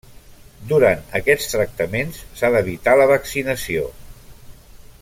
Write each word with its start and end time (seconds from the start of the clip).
Durant 0.69 1.03
aquests 1.19 1.51
tractaments 1.51 2.17
s’ha 2.39 2.51
d’evitar 2.55 2.97
la 3.01 3.07
vaccinació. 3.13 3.85